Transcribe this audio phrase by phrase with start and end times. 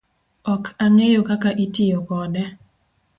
[0.53, 2.43] Ok ang'eyo kaka itiyo kode